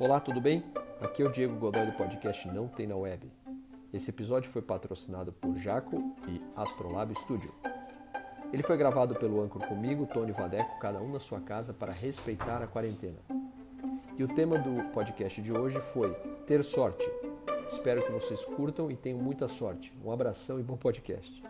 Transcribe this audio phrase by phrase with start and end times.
[0.00, 0.64] Olá, tudo bem?
[0.98, 3.30] Aqui é o Diego Godoy do podcast Não Tem na Web.
[3.92, 7.54] Esse episódio foi patrocinado por Jaco e Astrolab Studio.
[8.50, 12.62] Ele foi gravado pelo Anchor comigo, Tony Vadeco, cada um na sua casa para respeitar
[12.62, 13.18] a quarentena.
[14.16, 16.14] E o tema do podcast de hoje foi
[16.46, 17.04] Ter Sorte.
[17.70, 19.92] Espero que vocês curtam e tenham muita sorte.
[20.02, 21.42] Um abração e bom podcast.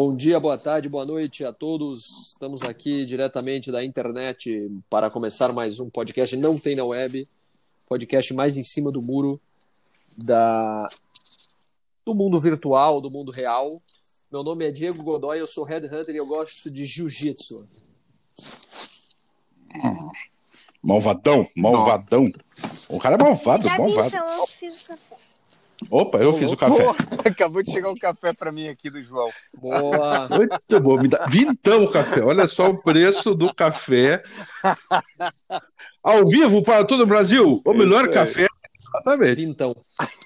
[0.00, 2.28] Bom dia, boa tarde, boa noite a todos.
[2.28, 7.28] Estamos aqui diretamente da internet para começar mais um podcast Não Tem na Web,
[7.84, 9.40] podcast mais em cima do muro
[10.16, 10.86] da
[12.06, 13.82] do mundo virtual, do mundo real.
[14.30, 17.66] Meu nome é Diego Godoy, eu sou headhunter e eu gosto de jiu-jitsu.
[19.74, 20.10] Hum,
[20.80, 22.32] malvadão, malvadão.
[22.88, 24.06] O cara é malvado, malvado.
[24.06, 25.16] então, eu fiz café.
[25.90, 26.84] Opa, eu fiz o café.
[27.24, 29.30] Acabou de chegar um café para mim aqui do João.
[29.56, 30.28] Boa.
[30.36, 31.00] Muito bom.
[31.00, 31.24] Me dá...
[31.26, 32.20] Vintão o café.
[32.20, 34.22] Olha só o preço do café.
[36.02, 37.62] Ao vivo para todo o Brasil.
[37.64, 38.12] O melhor aí.
[38.12, 38.48] café.
[38.88, 39.42] Exatamente.
[39.42, 39.76] Então,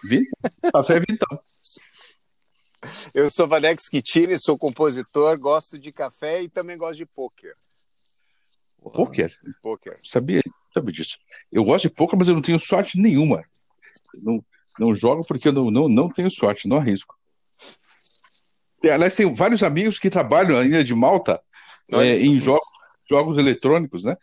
[0.04, 0.72] Vintão.
[0.72, 1.40] Café Vintão.
[3.14, 7.54] Eu sou Vadex Kitini, sou compositor, gosto de café e também gosto de pôquer.
[8.80, 9.36] Pôquer.
[9.62, 9.98] Pôquer.
[10.02, 10.42] Sabia,
[10.74, 11.18] sabia disso.
[11.50, 13.44] Eu gosto de pôquer, mas eu não tenho sorte nenhuma.
[14.14, 14.44] Não,
[14.78, 17.16] não jogo porque eu não, não, não tenho sorte, não arrisco.
[18.84, 21.40] Aliás, tenho vários amigos que trabalham na Ilha de Malta
[21.90, 22.66] é, em jogos,
[23.08, 24.16] jogos eletrônicos, né?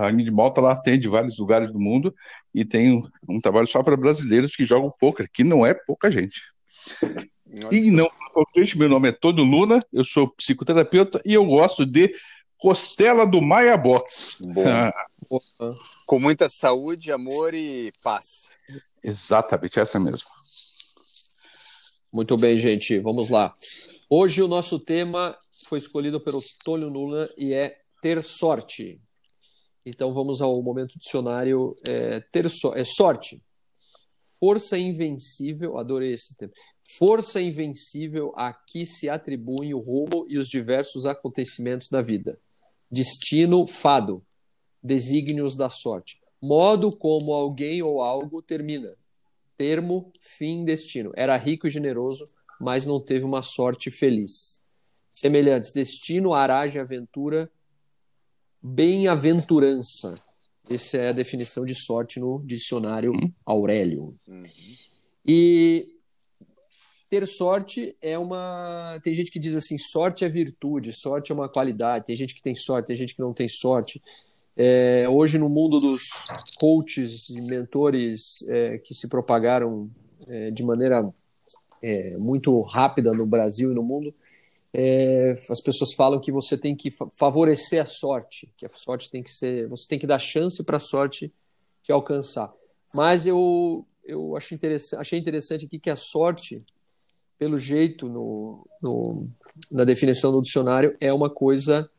[0.00, 2.14] A Ilha de Malta lá atende vários lugares do mundo
[2.54, 6.10] e tem um, um trabalho só para brasileiros que jogam pôquer, que não é pouca
[6.10, 6.42] gente.
[7.70, 8.08] E não,
[8.56, 12.14] gente, meu nome é Tony Luna, eu sou psicoterapeuta e eu gosto de
[12.58, 14.40] costela do Maia Box.
[16.06, 18.48] Com muita saúde, amor e paz.
[19.02, 20.28] Exatamente, essa mesmo.
[22.12, 23.54] Muito bem, gente, vamos lá.
[24.08, 29.00] Hoje o nosso tema foi escolhido pelo Tônio Lula e é ter sorte.
[29.86, 31.76] Então vamos ao momento dicionário.
[31.86, 33.42] É, ter so é sorte.
[34.38, 36.54] Força invencível, adorei esse termo.
[36.98, 42.40] Força invencível a que se atribuem o rumo e os diversos acontecimentos da vida.
[42.90, 44.24] Destino, fado,
[44.82, 46.19] desígnios da sorte.
[46.42, 48.96] Modo como alguém ou algo termina.
[49.56, 51.12] Termo, fim, destino.
[51.14, 52.24] Era rico e generoso,
[52.60, 54.64] mas não teve uma sorte feliz.
[55.10, 57.50] Semelhantes, destino, aragem, aventura,
[58.62, 60.14] bem-aventurança.
[60.68, 63.12] Essa é a definição de sorte no dicionário
[63.44, 64.16] Aurélio.
[65.26, 65.96] E
[67.10, 69.00] ter sorte é uma.
[69.02, 72.06] Tem gente que diz assim: sorte é virtude, sorte é uma qualidade.
[72.06, 74.00] Tem gente que tem sorte, tem gente que não tem sorte.
[74.62, 76.02] É, hoje, no mundo dos
[76.58, 79.90] coaches e mentores é, que se propagaram
[80.26, 81.10] é, de maneira
[81.82, 84.12] é, muito rápida no Brasil e no mundo,
[84.74, 89.10] é, as pessoas falam que você tem que fa- favorecer a sorte, que a sorte
[89.10, 91.32] tem que ser, você tem que dar chance para a sorte
[91.82, 92.52] te alcançar.
[92.94, 96.58] Mas eu eu acho interessante, achei interessante aqui que a sorte,
[97.38, 99.26] pelo jeito no, no-
[99.70, 101.90] na definição do dicionário, é uma coisa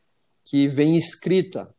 [0.45, 1.73] que vem escrita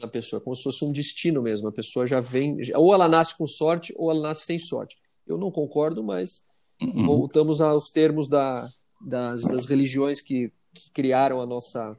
[0.00, 1.68] na pessoa, como se fosse um destino mesmo.
[1.68, 4.96] A pessoa já vem, ou ela nasce com sorte, ou ela nasce sem sorte.
[5.26, 6.44] Eu não concordo, mas
[6.80, 7.06] Uhum.
[7.06, 8.68] voltamos aos termos da,
[9.00, 11.96] das, das religiões que, que criaram a nossa,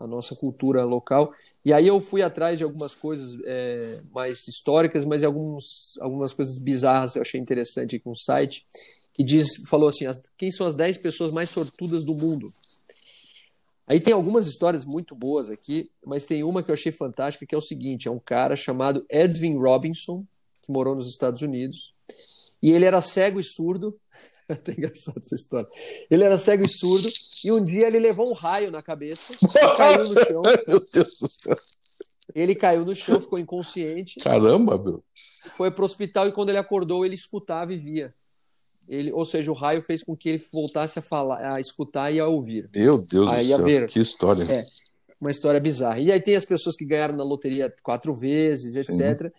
[0.00, 1.32] a nossa cultura local.
[1.64, 6.58] E aí eu fui atrás de algumas coisas é, mais históricas, mas alguns, algumas coisas
[6.58, 8.66] bizarras eu achei interessante aqui um site
[9.14, 12.52] que diz, falou assim, as- quem são as 10 pessoas mais sortudas do mundo?
[13.86, 17.54] Aí tem algumas histórias muito boas aqui, mas tem uma que eu achei fantástica, que
[17.54, 20.24] é o seguinte, é um cara chamado Edwin Robinson,
[20.62, 21.94] que morou nos Estados Unidos,
[22.62, 23.98] e ele era cego e surdo.
[24.48, 25.68] Até engraçado essa história.
[26.10, 27.08] Ele era cego e surdo,
[27.44, 30.42] e um dia ele levou um raio na cabeça, e caiu no chão.
[30.66, 31.58] Meu Deus do céu.
[32.34, 35.04] Ele caiu no chão, ficou inconsciente, Caramba, meu.
[35.56, 38.14] foi para o hospital e quando ele acordou, ele escutava e via.
[38.88, 42.20] Ele, ou seja, o raio fez com que ele voltasse a falar, a escutar e
[42.20, 42.68] a ouvir.
[42.74, 43.64] Meu Deus Aí, do céu.
[43.64, 43.88] ver.
[43.88, 44.44] Que história.
[44.44, 44.64] É.
[45.20, 45.98] Uma história bizarra.
[46.00, 49.32] E aí tem as pessoas que ganharam na loteria quatro vezes, etc.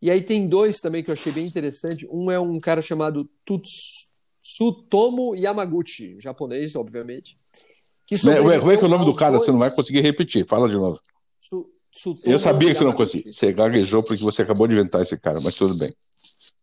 [0.00, 2.06] E aí tem dois também que eu achei bem interessante.
[2.10, 3.28] Um é um cara chamado
[4.42, 7.38] Tsutomo Yamaguchi, japonês, obviamente.
[8.06, 9.32] Que Ué, ué, como é que é o nome do cara?
[9.32, 10.46] dois- Você não vai conseguir repetir.
[10.46, 11.00] Fala de novo.
[11.92, 13.32] Tsutomu Eu sabia que você não conseguia.
[13.32, 15.94] Você gaguejou porque você acabou de inventar esse cara, mas tudo bem.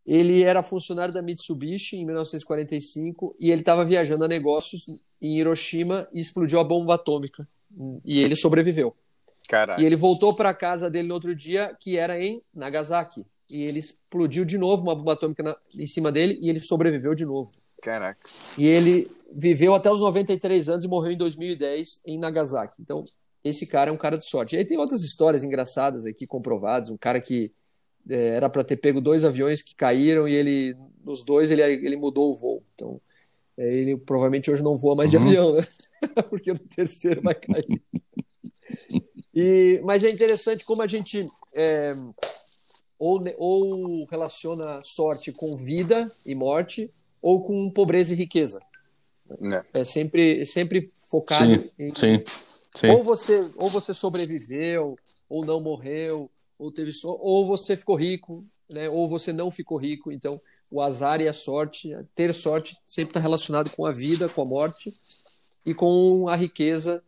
[0.07, 4.85] Ele era funcionário da Mitsubishi em 1945 e ele estava viajando a negócios
[5.21, 7.47] em Hiroshima e explodiu a bomba atômica.
[8.05, 8.95] E ele sobreviveu.
[9.49, 9.81] Caralho.
[9.81, 13.25] E ele voltou para a casa dele no outro dia, que era em Nagasaki.
[13.49, 17.13] E ele explodiu de novo uma bomba atômica na- em cima dele e ele sobreviveu
[17.13, 17.51] de novo.
[17.81, 18.29] Caraca.
[18.57, 22.81] E ele viveu até os 93 anos e morreu em 2010 em Nagasaki.
[22.81, 23.05] Então,
[23.43, 24.55] esse cara é um cara de sorte.
[24.55, 26.89] E aí tem outras histórias engraçadas aqui comprovadas.
[26.89, 27.51] Um cara que
[28.09, 31.95] é, era para ter pego dois aviões que caíram e ele, nos dois, ele, ele
[31.95, 32.63] mudou o voo.
[32.75, 33.01] Então,
[33.57, 35.23] é, ele provavelmente hoje não voa mais de uhum.
[35.23, 35.67] avião, né?
[36.29, 37.81] Porque no terceiro vai cair.
[39.33, 41.95] E, mas é interessante como a gente é,
[42.99, 48.59] ou, ou relaciona sorte com vida e morte, ou com pobreza e riqueza.
[49.73, 51.95] É, é sempre, sempre focado sim, em.
[51.95, 52.23] Sim,
[52.73, 52.87] sim.
[52.87, 54.97] Ou, você, ou você sobreviveu,
[55.29, 57.09] ou não morreu, ou teve so...
[57.19, 58.89] ou você ficou rico, né?
[58.89, 60.11] ou você não ficou rico.
[60.11, 64.41] Então, o azar e a sorte, ter sorte sempre está relacionado com a vida, com
[64.41, 64.93] a morte
[65.65, 67.03] e com a riqueza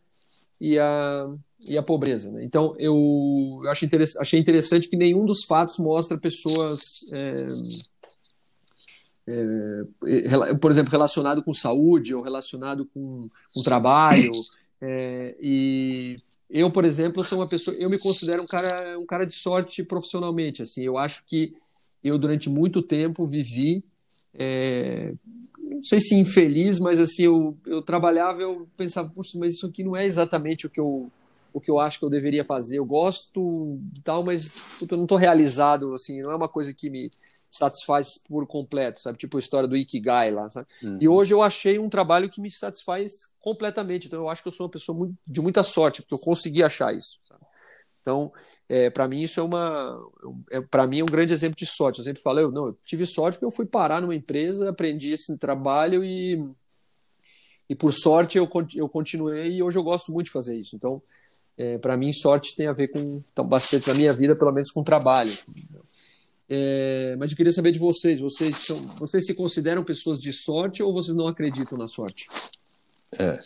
[0.60, 1.28] e a,
[1.66, 2.30] e a pobreza.
[2.30, 2.44] Né?
[2.44, 7.04] Então, eu acho interess achei interessante que nenhum dos fatos mostra pessoas.
[7.12, 7.48] É,
[9.26, 14.32] é, por exemplo, relacionado com saúde ou relacionado com, com trabalho.
[14.82, 16.18] É, e
[16.50, 19.84] eu, por exemplo, sou uma pessoa, eu me considero um cara, um cara de sorte
[19.84, 20.62] profissionalmente.
[20.62, 21.54] Assim, eu acho que
[22.02, 23.84] eu durante muito tempo vivi,
[24.34, 25.12] é,
[25.58, 29.84] não sei se infeliz, mas assim eu, eu trabalhava, eu pensava, puxa, mas isso aqui
[29.84, 31.10] não é exatamente o que eu
[31.52, 32.78] o que eu acho que eu deveria fazer.
[32.78, 36.88] Eu gosto tal, mas puta, eu não estou realizado, assim, não é uma coisa que
[36.88, 37.10] me
[37.50, 39.18] satisfaz por completo, sabe?
[39.18, 40.68] Tipo a história do Ikigai lá, sabe?
[40.82, 40.98] Uhum.
[41.00, 44.06] E hoje eu achei um trabalho que me satisfaz completamente.
[44.06, 46.62] Então eu acho que eu sou uma pessoa muito, de muita sorte, porque eu consegui
[46.62, 47.18] achar isso.
[47.28, 47.40] Sabe?
[48.00, 48.32] Então,
[48.68, 50.00] é, para mim isso é uma,
[50.50, 51.98] é, para mim é um grande exemplo de sorte.
[51.98, 55.12] Eu sempre falo, eu não, eu tive sorte porque eu fui parar numa empresa, aprendi
[55.12, 56.42] esse trabalho e
[57.68, 60.74] e por sorte eu, eu continuei e hoje eu gosto muito de fazer isso.
[60.74, 61.00] Então,
[61.56, 64.72] é, para mim sorte tem a ver com então, bastante na minha vida, pelo menos
[64.72, 65.32] com trabalho.
[66.52, 68.18] É, mas eu queria saber de vocês.
[68.18, 72.26] Vocês, são, vocês se consideram pessoas de sorte ou vocês não acreditam na sorte?
[73.16, 73.38] É,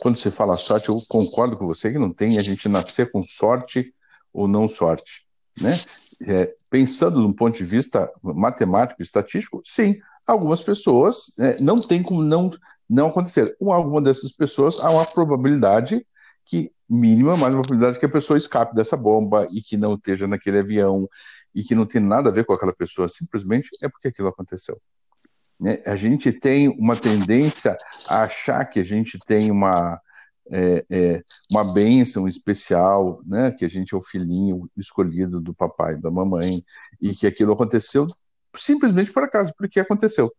[0.00, 3.20] quando você fala sorte, eu concordo com você que não tem a gente nascer com
[3.24, 3.92] sorte
[4.32, 5.26] ou não sorte.
[5.60, 5.78] Né?
[6.24, 12.00] É, pensando de um ponto de vista matemático, estatístico, sim, algumas pessoas é, não tem
[12.00, 12.48] como não,
[12.88, 13.56] não acontecer.
[13.58, 16.06] Com alguma dessas pessoas, há uma probabilidade
[16.44, 20.28] que mínima, mas uma probabilidade que a pessoa escape dessa bomba e que não esteja
[20.28, 21.08] naquele avião
[21.54, 24.80] e que não tem nada a ver com aquela pessoa, simplesmente é porque aquilo aconteceu.
[25.60, 25.80] Né?
[25.86, 27.76] A gente tem uma tendência
[28.06, 30.00] a achar que a gente tem uma,
[30.50, 33.50] é, é, uma bênção especial, né?
[33.52, 36.64] que a gente é o filhinho escolhido do papai da mamãe,
[37.00, 38.06] e que aquilo aconteceu
[38.56, 40.32] simplesmente por acaso, porque aconteceu.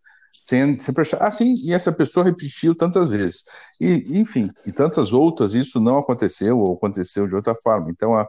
[0.43, 3.43] Sem, sempre achar, ah, sim, e essa pessoa repetiu tantas vezes.
[3.79, 7.89] E, enfim, e tantas outras, isso não aconteceu, ou aconteceu de outra forma.
[7.89, 8.27] Então, a,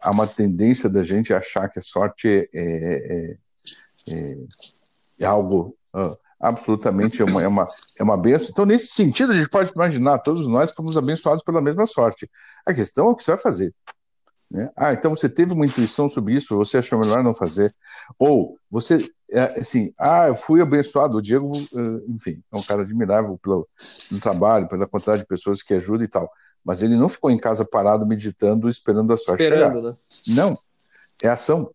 [0.00, 3.36] há uma tendência da gente achar que a sorte é, é,
[4.10, 4.36] é,
[5.20, 7.68] é algo uh, absolutamente é uma, é, uma,
[7.98, 8.48] é uma benção.
[8.50, 12.30] Então, nesse sentido, a gente pode imaginar, todos nós fomos abençoados pela mesma sorte.
[12.66, 13.74] A questão é o que você vai fazer.
[14.50, 14.70] Né?
[14.76, 17.74] Ah, então você teve uma intuição sobre isso, você achou melhor não fazer.
[18.18, 21.16] Ou você, é, assim, ah, eu fui abençoado.
[21.16, 21.52] O Diego,
[22.08, 23.66] enfim, é um cara admirável pelo,
[24.08, 26.30] pelo trabalho, pela quantidade de pessoas que ajuda e tal.
[26.64, 29.82] Mas ele não ficou em casa parado, meditando, esperando a sorte esperando, chegar.
[29.82, 29.96] Né?
[30.28, 30.58] Não,
[31.22, 31.70] é ação.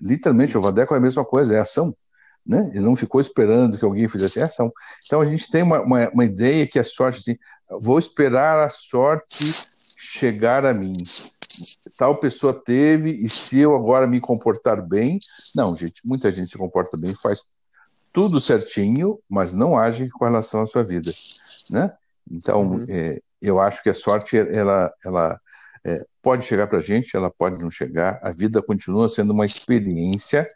[0.00, 1.96] Literalmente, o Vadeco é a mesma coisa, é ação.
[2.46, 2.70] Né?
[2.74, 4.72] Ele não ficou esperando que alguém fizesse é ação.
[5.06, 7.38] Então a gente tem uma, uma, uma ideia que a sorte, assim,
[7.80, 9.54] vou esperar a sorte
[9.96, 10.96] chegar a mim.
[11.96, 15.20] Tal pessoa teve, e se eu agora me comportar bem.
[15.54, 17.44] Não, gente, muita gente se comporta bem, faz
[18.12, 21.14] tudo certinho, mas não age com relação à sua vida.
[21.70, 21.92] Né?
[22.30, 22.86] Então, uhum.
[22.88, 25.40] é, eu acho que a sorte ela, ela
[25.84, 28.18] é, pode chegar para a gente, ela pode não chegar.
[28.22, 30.50] A vida continua sendo uma experiência,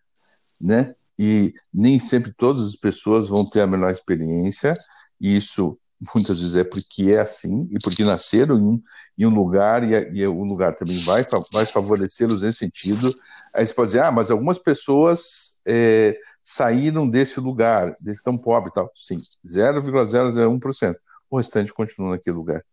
[0.61, 0.95] né?
[1.19, 4.77] E nem sempre todas as pessoas vão ter a melhor experiência.
[5.21, 5.79] E isso
[6.15, 8.83] muitas vezes é porque é assim e porque nasceram em um,
[9.19, 13.15] em um lugar e, e, o lugar também vai, vai favorecê-los nesse sentido.
[13.53, 18.71] Aí você pode dizer, ah, mas algumas pessoas é, saíram desse lugar, desse tão pobre
[18.71, 18.91] e tal.
[18.95, 20.97] Sim, 0,001%.
[21.31, 22.65] O restante continua naquele lugar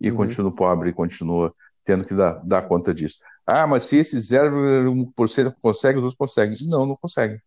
[0.00, 0.16] e uhum.
[0.16, 1.54] continua pobre e continua
[1.84, 3.18] tendo que dar, dar conta disso.
[3.46, 6.56] Ah, mas se esse 0,1% consegue, os outros conseguem.
[6.68, 7.40] Não, não conseguem.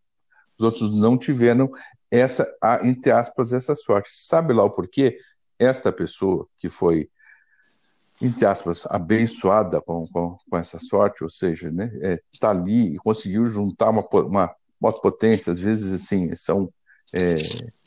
[0.57, 1.71] Os outros não tiveram
[2.11, 2.47] essa,
[2.83, 4.09] entre aspas, essa sorte.
[4.11, 5.17] Sabe lá o porquê?
[5.57, 7.09] Esta pessoa que foi,
[8.21, 12.97] entre aspas, abençoada com, com, com essa sorte, ou seja, né, é, tá ali e
[12.97, 16.71] conseguiu juntar uma, uma, uma potência, às vezes, assim, são
[17.13, 17.37] é,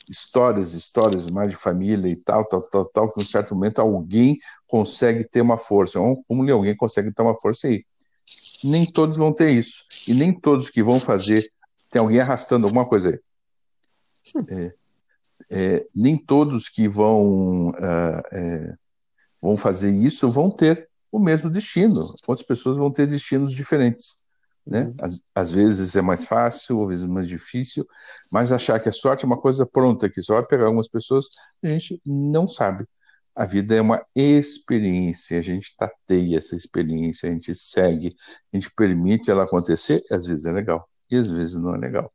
[0.09, 3.79] histórias, histórias mais de família e tal, tal, tal, tal, que em um certo momento
[3.79, 4.37] alguém
[4.67, 5.99] consegue ter uma força.
[6.27, 7.85] Como alguém consegue ter uma força aí?
[8.63, 9.83] Nem todos vão ter isso.
[10.07, 11.51] E nem todos que vão fazer,
[11.89, 13.19] tem alguém arrastando alguma coisa aí.
[14.49, 14.73] É.
[15.49, 18.75] é, nem todos que vão, uh, é,
[19.41, 22.13] vão fazer isso vão ter o mesmo destino.
[22.27, 24.17] Outras pessoas vão ter destinos diferentes.
[24.67, 24.81] Né?
[24.81, 24.95] Uhum.
[25.01, 27.87] Às, às, vezes é mais fácil, às vezes é mais difícil,
[28.29, 31.27] mas achar que a sorte é uma coisa pronta, que só vai pegar algumas pessoas,
[31.63, 32.85] a gente não sabe.
[33.33, 38.15] A vida é uma experiência, a gente tateia essa experiência, a gente segue,
[38.51, 42.11] a gente permite ela acontecer, às vezes é legal, e às vezes não é legal.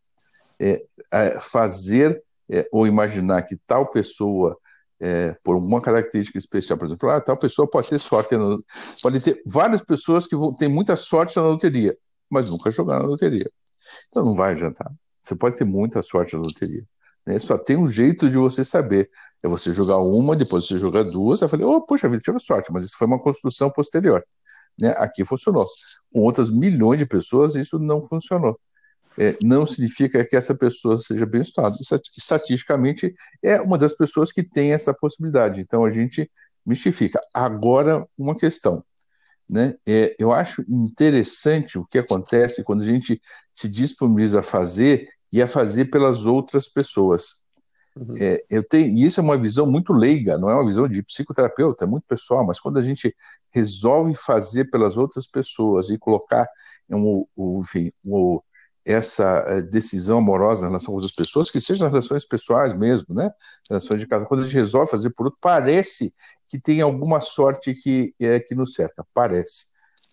[0.60, 4.58] É, é fazer é, ou imaginar que tal pessoa,
[5.00, 8.34] é, por uma característica especial, por exemplo, ah, tal pessoa pode ter sorte,
[9.00, 11.96] pode ter várias pessoas que vão ter muita sorte na loteria,
[12.32, 13.50] mas nunca jogaram na loteria.
[14.08, 14.90] Então não vai adiantar.
[15.20, 16.84] Você pode ter muita sorte na loteria.
[17.26, 17.38] Né?
[17.38, 19.10] Só tem um jeito de você saber.
[19.42, 21.42] É você jogar uma, depois você jogar duas.
[21.42, 24.24] Eu falei, oh, puxa vida, tive sorte, mas isso foi uma construção posterior.
[24.78, 24.94] Né?
[24.96, 25.66] Aqui funcionou.
[26.12, 28.58] Com outras milhões de pessoas, isso não funcionou
[29.18, 31.76] é, não significa que essa pessoa seja bem estudada.
[32.16, 35.60] Estatisticamente, é uma das pessoas que tem essa possibilidade.
[35.60, 36.30] Então, a gente
[36.64, 37.20] mistifica.
[37.34, 38.84] Agora, uma questão.
[39.48, 39.74] Né?
[39.86, 43.20] É, eu acho interessante o que acontece quando a gente
[43.52, 47.40] se disponibiliza a fazer e a fazer pelas outras pessoas.
[47.94, 48.16] Uhum.
[48.18, 51.02] É, eu tenho, e isso é uma visão muito leiga, não é uma visão de
[51.02, 53.14] psicoterapeuta, é muito pessoal, mas quando a gente
[53.50, 56.48] resolve fazer pelas outras pessoas e colocar
[56.88, 58.40] um, um, enfim, um,
[58.84, 63.30] essa eh, decisão amorosa em relação com outras pessoas, que sejam relações pessoais mesmo, né?
[63.68, 64.26] Relações de casa.
[64.26, 66.12] Quando a gente resolve fazer por outro, parece
[66.48, 69.66] que tem alguma sorte que é que nos cerca, parece.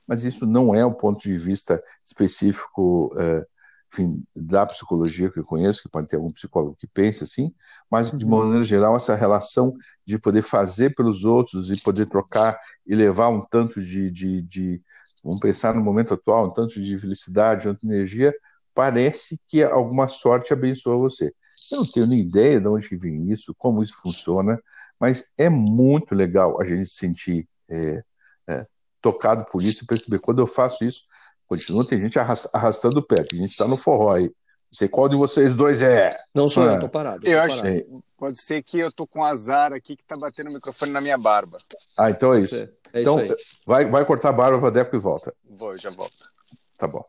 [0.07, 3.45] Mas isso não é um ponto de vista específico, é,
[3.91, 7.53] enfim, da psicologia que eu conheço, que pode ter algum psicólogo que pense assim,
[7.89, 8.31] mas de uhum.
[8.31, 9.73] maneira geral essa relação
[10.05, 14.81] de poder fazer pelos outros e poder trocar e levar um tanto de, de, de
[15.23, 18.33] vamos pensar no momento atual, um tanto de felicidade, um tanto de energia,
[18.79, 21.33] parece que alguma sorte abençoa você.
[21.69, 24.57] Eu não tenho nem ideia de onde vem isso, como isso funciona,
[24.97, 28.01] mas é muito legal a gente se sentir é,
[28.47, 28.65] é,
[29.01, 30.19] tocado por isso e perceber.
[30.19, 31.03] Quando eu faço isso,
[31.45, 34.27] continua, tem gente arrastando o pé, tem gente está no forró aí.
[34.27, 36.17] Não sei qual de vocês dois é.
[36.33, 37.27] Não sou ah, eu, tô parado.
[37.27, 38.03] Eu, tô acho parado.
[38.17, 41.17] pode ser que eu tô com azar aqui que tá batendo o microfone na minha
[41.17, 41.57] barba.
[41.97, 42.63] Ah, então é isso.
[42.93, 45.35] É então, isso vai, vai cortar a barba, Vadeco e volta.
[45.43, 46.29] Vou, já volto.
[46.77, 47.03] Tá bom.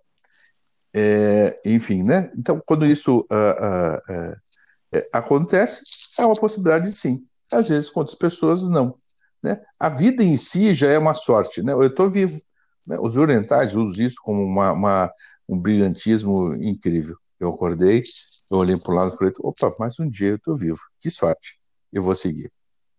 [0.92, 2.30] É, enfim, né?
[2.36, 5.82] Então, quando isso uh, uh, uh, acontece,
[6.18, 7.24] é uma possibilidade sim.
[7.50, 8.96] Às vezes, com outras pessoas, não.
[9.42, 9.60] Né?
[9.78, 11.62] A vida em si já é uma sorte.
[11.62, 11.72] Né?
[11.72, 12.40] Eu estou vivo.
[12.86, 12.98] Né?
[13.00, 15.12] Os orientais usam isso como uma, uma,
[15.48, 17.16] um brilhantismo incrível.
[17.38, 18.02] Eu acordei,
[18.50, 20.78] eu olhei para o lado e falei: opa, mais um dia eu estou vivo.
[21.00, 21.58] Que sorte.
[21.92, 22.52] Eu vou seguir.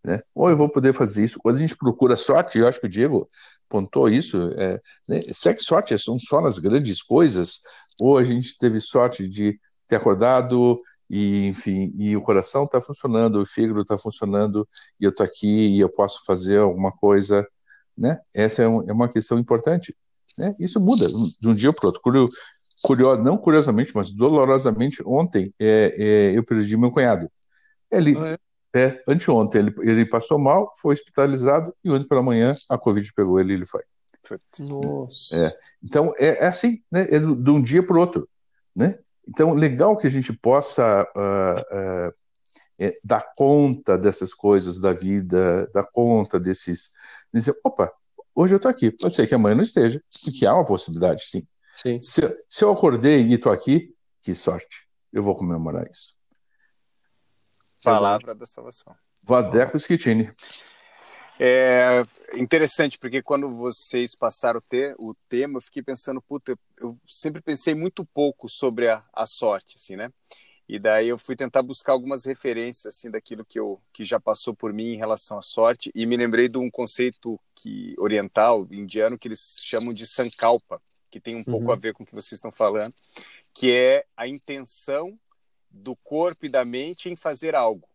[0.04, 0.22] Né?
[0.34, 1.40] Ou eu vou poder fazer isso.
[1.40, 3.30] Quando a gente procura sorte, eu acho que o Diego
[3.72, 7.62] pontou isso, é, né, será que sorte são só nas grandes coisas?
[8.00, 13.40] Ou a gente teve sorte de ter acordado e, enfim, e o coração está funcionando,
[13.40, 14.68] o fígado está funcionando,
[15.00, 17.48] e eu estou aqui e eu posso fazer alguma coisa,
[17.98, 18.20] né?
[18.34, 19.96] Essa é, um, é uma questão importante,
[20.38, 20.54] né?
[20.60, 22.02] Isso muda de um dia para o outro.
[22.02, 22.30] Curio,
[22.82, 27.30] curio, não curiosamente, mas dolorosamente, ontem é, é, eu perdi meu cunhado.
[27.90, 28.38] Ele, ah, é?
[28.74, 33.40] É, anteontem ele, ele passou mal, foi hospitalizado e ontem pela manhã a Covid pegou
[33.40, 33.82] ele e ele foi.
[34.60, 35.36] Nossa.
[35.36, 37.08] É, então é, é, assim, né?
[37.10, 38.30] É de um dia para o outro,
[38.76, 38.98] né?
[39.28, 42.12] Então legal que a gente possa uh, uh,
[42.80, 46.92] é, dar conta dessas coisas da vida, dar conta desses,
[47.34, 47.92] dizer, opa,
[48.34, 51.48] hoje eu estou aqui, pode ser que amanhã não esteja, porque há uma possibilidade, sim.
[51.76, 52.02] sim.
[52.02, 56.16] Se, se eu acordei e estou aqui, que sorte, eu vou comemorar isso.
[57.84, 58.96] Palavra da salvação.
[59.24, 60.32] Vadeco Schittini.
[61.40, 62.04] É
[62.36, 67.42] interessante, porque quando vocês passaram o, te, o tema, eu fiquei pensando, puta, eu sempre
[67.42, 70.12] pensei muito pouco sobre a, a sorte, assim, né?
[70.70, 74.54] E daí eu fui tentar buscar algumas referências, assim, daquilo que, eu, que já passou
[74.54, 79.18] por mim em relação à sorte, e me lembrei de um conceito que oriental, indiano,
[79.18, 81.74] que eles chamam de sankalpa, que tem um pouco uhum.
[81.74, 82.94] a ver com o que vocês estão falando,
[83.54, 85.20] que é a intenção
[85.72, 87.88] do corpo e da mente em fazer algo.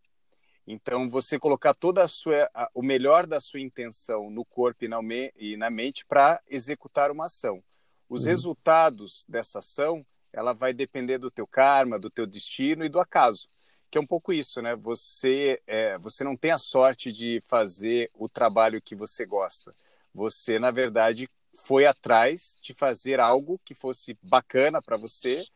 [0.67, 4.89] Então, você colocar toda a sua, a, o melhor da sua intenção no corpo e
[4.89, 7.63] na, me, e na mente para executar uma ação.
[8.09, 8.29] Os uhum.
[8.29, 13.49] resultados dessa ação, ela vai depender do teu karma, do teu destino e do acaso.
[13.89, 14.75] Que é um pouco isso, né?
[14.75, 19.73] Você, é, você não tem a sorte de fazer o trabalho que você gosta.
[20.13, 25.47] Você, na verdade, foi atrás de fazer algo que fosse bacana para você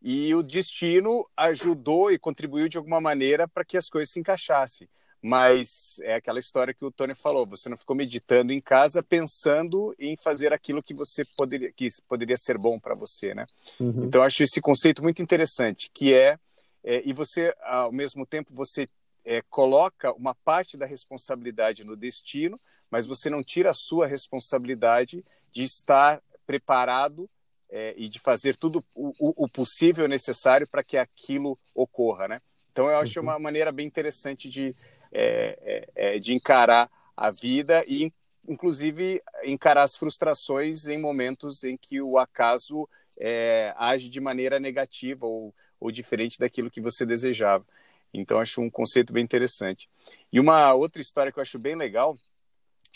[0.00, 4.88] e o destino ajudou e contribuiu de alguma maneira para que as coisas se encaixassem.
[5.20, 9.92] Mas é aquela história que o Tony falou: você não ficou meditando em casa pensando
[9.98, 13.44] em fazer aquilo que você poderia, que poderia ser bom para você, né?
[13.80, 14.04] Uhum.
[14.04, 16.38] Então acho esse conceito muito interessante, que é,
[16.84, 18.88] é, e você ao mesmo tempo você
[19.24, 25.24] é, coloca uma parte da responsabilidade no destino, mas você não tira a sua responsabilidade
[25.50, 27.28] de estar preparado
[27.70, 32.40] é, e de fazer tudo o, o possível necessário para que aquilo ocorra, né?
[32.72, 33.26] Então eu acho uhum.
[33.26, 34.74] uma maneira bem interessante de,
[35.12, 35.58] é,
[35.94, 38.12] é, é, de encarar a vida e
[38.48, 45.26] inclusive encarar as frustrações em momentos em que o acaso é, age de maneira negativa
[45.26, 47.66] ou, ou diferente daquilo que você desejava.
[48.14, 49.90] Então acho um conceito bem interessante.
[50.32, 52.16] E uma outra história que eu acho bem legal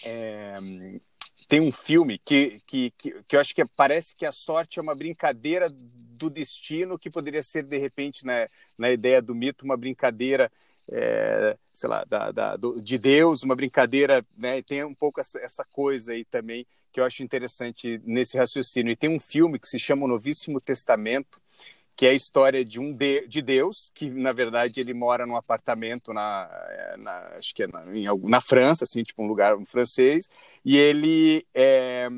[0.05, 0.59] é,
[1.53, 4.83] tem um filme que, que, que, que, eu acho que parece que a sorte é
[4.83, 9.77] uma brincadeira do destino que poderia ser, de repente, na, na ideia do mito, uma
[9.77, 10.51] brincadeira,
[10.91, 14.63] é, sei lá, da, da, do, de Deus, uma brincadeira, né?
[14.63, 18.91] Tem um pouco essa, essa coisa aí também que eu acho interessante nesse raciocínio.
[18.91, 21.39] E tem um filme que se chama O Novíssimo Testamento,
[21.95, 25.37] que é a história de um de, de Deus que na verdade ele mora num
[25.37, 26.49] apartamento na,
[26.99, 30.29] na acho que é na, em, na França assim tipo um lugar um francês
[30.65, 32.09] e ele é,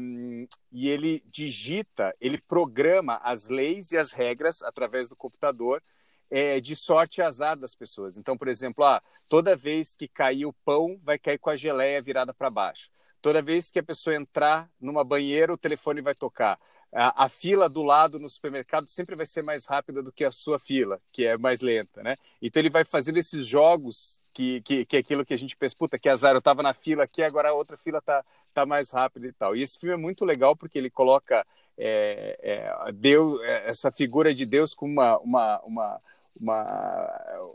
[0.73, 5.83] e ele digita ele programa as leis e as regras através do computador
[6.31, 8.17] é, de sorte e azar das pessoas.
[8.17, 12.01] Então por exemplo ah, toda vez que cair o pão vai cair com a geleia
[12.01, 12.91] virada para baixo.
[13.21, 16.59] Toda vez que a pessoa entrar numa banheira o telefone vai tocar
[16.95, 20.59] a, fila do lado no supermercado sempre vai ser mais rápida do que a sua
[20.61, 22.17] fila, que é mais lenta, né?
[22.41, 25.75] Então ele vai fazendo esses jogos que, que, que é aquilo que a gente pensa,
[25.77, 28.93] puta, que azar, eu estava na fila aqui, agora a outra fila tá, tá mais
[28.93, 29.57] rápida e tal.
[29.57, 31.45] E esse filme é muito legal porque ele coloca
[31.77, 36.01] é, é, Deus, é, essa figura de Deus com uma, uma, uma,
[36.41, 37.55] uma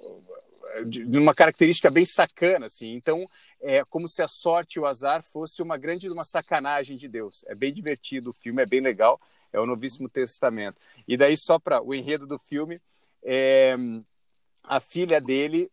[0.85, 2.93] de uma característica bem sacana, assim.
[2.93, 3.29] Então,
[3.61, 7.43] é como se a sorte e o azar fosse uma grande uma sacanagem de Deus.
[7.47, 9.19] É bem divertido o filme, é bem legal.
[9.51, 10.79] É o Novíssimo Testamento.
[11.07, 12.79] E daí só para o enredo do filme,
[13.23, 13.75] é,
[14.63, 15.71] a filha dele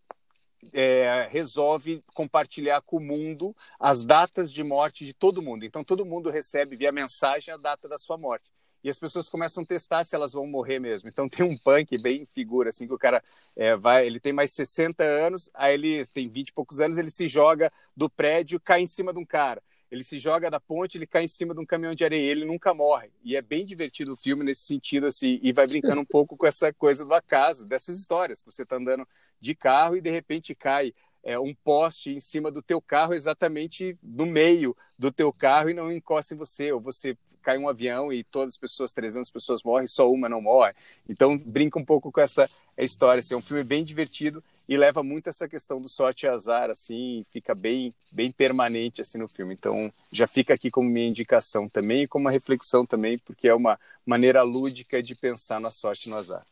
[0.72, 5.64] é, resolve compartilhar com o mundo as datas de morte de todo mundo.
[5.64, 8.50] Então todo mundo recebe via mensagem a data da sua morte
[8.86, 11.08] e as pessoas começam a testar se elas vão morrer mesmo.
[11.08, 13.22] Então tem um punk bem figura, assim, que o cara
[13.56, 17.10] é, vai, ele tem mais 60 anos, aí ele tem 20 e poucos anos, ele
[17.10, 19.60] se joga do prédio, cai em cima de um cara.
[19.90, 22.44] Ele se joga da ponte, ele cai em cima de um caminhão de areia, ele
[22.44, 23.10] nunca morre.
[23.22, 26.46] E é bem divertido o filme nesse sentido, assim, e vai brincando um pouco com
[26.46, 29.06] essa coisa do acaso, dessas histórias, que você está andando
[29.40, 33.98] de carro e de repente cai é, um poste em cima do teu carro, exatamente
[34.00, 38.12] no meio do teu carro e não encosta em você, ou você cai um avião
[38.12, 40.72] e todas as pessoas, 300 pessoas morrem, só uma não morre.
[41.08, 45.02] Então brinca um pouco com essa história, assim, é um filme bem divertido e leva
[45.02, 49.54] muito essa questão do sorte e azar, assim, fica bem, bem permanente assim no filme.
[49.54, 53.54] Então já fica aqui como minha indicação também e como uma reflexão também, porque é
[53.54, 56.44] uma maneira lúdica de pensar na sorte e no azar.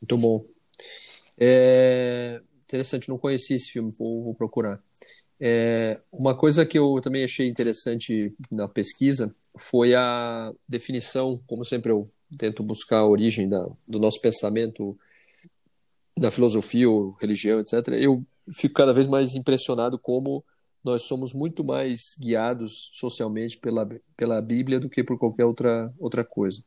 [0.00, 0.44] Muito bom.
[1.38, 4.82] É, interessante, não conheci esse filme, vou, vou procurar.
[5.38, 11.92] É, uma coisa que eu também achei interessante na pesquisa foi a definição, como sempre
[11.92, 12.04] eu
[12.38, 14.98] tento buscar a origem da, do nosso pensamento,
[16.18, 17.88] da filosofia ou religião, etc.
[18.00, 20.44] Eu fico cada vez mais impressionado como
[20.82, 26.24] nós somos muito mais guiados socialmente pela, pela Bíblia do que por qualquer outra, outra
[26.24, 26.62] coisa.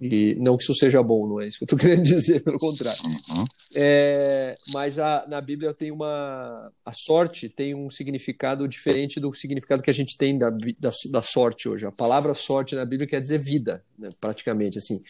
[0.00, 2.58] E não que isso seja bom, não é isso que eu estou querendo dizer, pelo
[2.58, 3.00] contrário.
[3.04, 3.44] Uhum.
[3.74, 6.72] É, mas a, na Bíblia tem uma.
[6.84, 11.22] A sorte tem um significado diferente do significado que a gente tem da, da, da
[11.22, 11.86] sorte hoje.
[11.86, 14.78] A palavra sorte na Bíblia quer dizer vida, né, praticamente.
[14.78, 15.00] assim.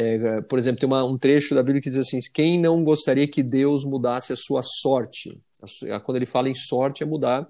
[0.00, 3.26] É, por exemplo, tem uma, um trecho da Bíblia que diz assim: quem não gostaria
[3.26, 5.42] que Deus mudasse a sua sorte?
[6.04, 7.48] Quando ele fala em sorte, é mudar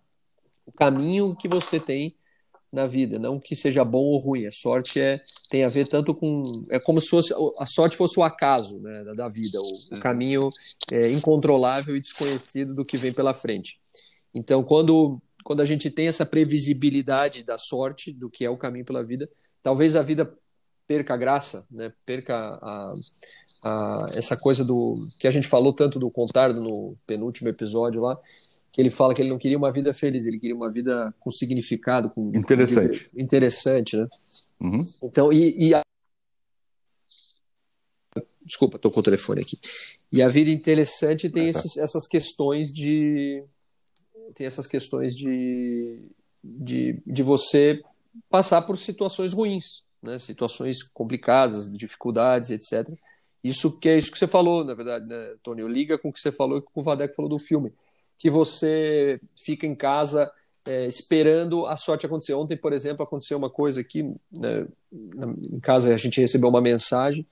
[0.64, 2.16] o caminho que você tem
[2.72, 4.46] na vida, não que seja bom ou ruim.
[4.46, 8.18] A sorte é tem a ver tanto com é como se fosse a sorte fosse
[8.18, 10.48] o acaso né, da, da vida, o, o caminho
[10.90, 13.78] é, incontrolável e desconhecido do que vem pela frente.
[14.32, 18.86] Então, quando quando a gente tem essa previsibilidade da sorte do que é o caminho
[18.86, 19.28] pela vida,
[19.62, 20.34] talvez a vida
[20.88, 21.92] perca a graça, né?
[22.06, 22.94] Perca a,
[23.62, 28.18] a, essa coisa do que a gente falou tanto do contar no penúltimo episódio lá,
[28.72, 31.30] que ele fala que ele não queria uma vida feliz, ele queria uma vida com
[31.30, 34.08] significado, com interessante, com interessante, né?
[34.58, 34.86] Uhum.
[35.02, 35.82] Então e, e a...
[38.42, 39.58] desculpa, estou com o telefone aqui.
[40.10, 43.44] E a vida interessante tem esses, essas questões de
[44.34, 46.00] tem essas questões de,
[46.42, 47.82] de, de você
[48.30, 50.18] passar por situações ruins, né?
[50.18, 52.88] Situações complicadas, dificuldades, etc.
[53.42, 55.62] Isso que é isso que você falou, na verdade, né, Tony?
[55.62, 57.72] Liga com o que você falou e com o Vadec falou do filme
[58.18, 60.30] que você fica em casa
[60.66, 62.34] é, esperando a sorte acontecer.
[62.34, 64.02] Ontem, por exemplo, aconteceu uma coisa aqui,
[64.36, 67.24] né, em casa a gente recebeu uma mensagem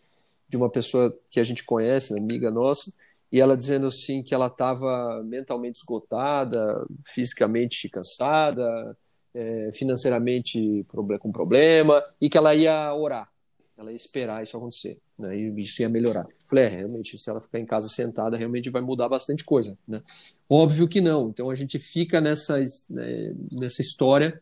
[0.49, 2.93] de uma pessoa que a gente conhece, amiga nossa,
[3.33, 8.97] e ela dizendo assim que ela estava mentalmente esgotada, fisicamente cansada,
[9.37, 10.87] é, financeiramente
[11.21, 13.31] com problema, e que ela ia orar,
[13.77, 15.37] ela ia esperar isso acontecer, né?
[15.37, 16.27] E isso ia melhorar.
[16.47, 20.03] Falei, é, realmente, se ela ficar em casa sentada, realmente vai mudar bastante coisa, né?
[20.49, 21.29] Óbvio que não.
[21.29, 24.41] Então a gente fica nessa, né, nessa história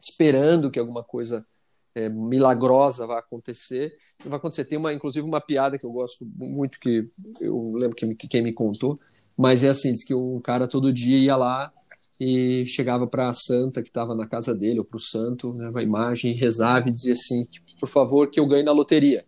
[0.00, 1.46] esperando que alguma coisa
[1.94, 3.96] é, milagrosa vá acontecer.
[4.24, 4.64] Vai acontecer.
[4.64, 7.08] Tem uma, inclusive uma piada que eu gosto muito que
[7.40, 8.98] eu lembro que, que quem me contou,
[9.36, 11.72] mas é assim, diz que um cara todo dia ia lá
[12.18, 15.70] e chegava para a santa que estava na casa dele ou para o santo, né,
[15.74, 17.46] a imagem, e rezava e dizia assim,
[17.80, 19.24] por favor, que eu ganhe na loteria.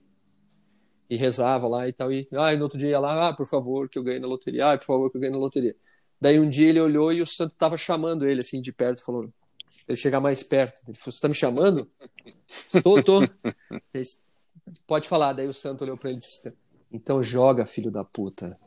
[1.08, 3.46] E rezava lá e tal, e ah, e no outro dia ia lá, ah, por
[3.46, 5.74] favor, que eu ganhe na loteria, ah, por favor, que eu ganhe na loteria.
[6.20, 9.30] Daí um dia ele olhou e o santo estava chamando ele assim de perto, falou,
[9.88, 10.82] ele chegar mais perto.
[10.86, 11.90] Ele falou: Você está me chamando?
[12.72, 13.22] Estou, estou.
[14.86, 15.32] Pode falar.
[15.32, 16.52] Daí o santo olhou para ele e disse:
[16.92, 18.58] Então joga, filho da puta.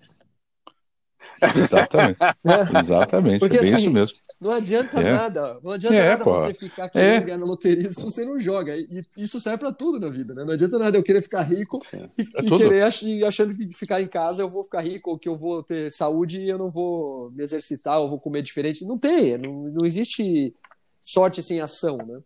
[1.55, 2.19] Exatamente.
[2.21, 2.79] É.
[2.79, 3.39] Exatamente.
[3.39, 4.17] Porque, é bem assim, isso mesmo.
[4.41, 5.11] Não adianta é.
[5.11, 5.59] nada.
[5.61, 6.33] Não adianta é, nada pô.
[6.33, 7.25] você ficar querendo é.
[7.25, 8.77] ganhar na loteria se você não joga.
[8.77, 10.45] E isso serve para tudo na vida, né?
[10.45, 12.09] Não adianta nada eu querer ficar rico Sim.
[12.17, 15.19] e, é e querer ach, achando que ficar em casa eu vou ficar rico, ou
[15.19, 18.85] que eu vou ter saúde e eu não vou me exercitar, ou vou comer diferente.
[18.85, 19.37] Não tem.
[19.37, 20.55] Não, não existe
[21.01, 22.19] sorte sem ação, né?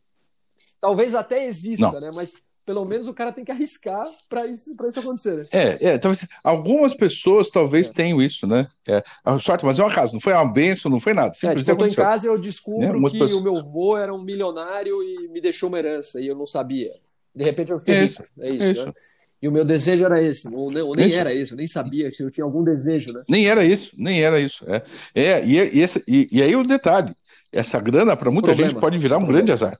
[0.79, 1.99] Talvez até exista, não.
[1.99, 2.11] né?
[2.11, 5.37] Mas pelo menos o cara tem que arriscar para isso, isso acontecer.
[5.37, 5.43] Né?
[5.51, 7.93] É, é, talvez algumas pessoas talvez é.
[7.93, 8.67] tenham isso, né?
[8.87, 11.33] É, a sorte, mas é um acaso, não foi uma benção, não foi nada.
[11.43, 13.33] É, tipo, eu tô em casa e eu descubro é, que pessoas...
[13.33, 16.93] o meu avô era um milionário e me deixou uma herança e eu não sabia.
[17.35, 18.85] De repente eu fiquei isso, É isso, isso.
[18.85, 18.93] Né?
[19.41, 21.17] E o meu desejo era esse, ou, ou nem isso.
[21.17, 23.23] era isso, eu nem sabia se eu tinha algum desejo, né?
[23.27, 24.65] Nem era isso, nem era isso.
[24.69, 27.13] É, é e, e, esse, e, e aí o detalhe,
[27.51, 28.69] essa grana, para muita Problema.
[28.69, 29.77] gente, pode virar um grande azar.